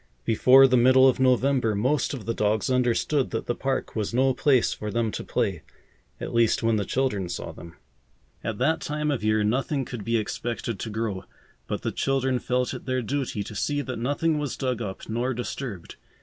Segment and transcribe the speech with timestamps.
[0.25, 4.33] Before the middle of November most of the dogs understood that the park was no
[4.33, 5.61] place for them to play,
[6.19, 7.75] at least when the children saw them.
[8.43, 11.25] At that time of year nothing could be expected to grow,
[11.67, 15.35] but the children felt it their duty to see that nothing was dug up nor
[15.35, 15.97] disturbed.